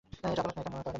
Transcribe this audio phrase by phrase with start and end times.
[0.05, 0.83] এটা আদালত নয়।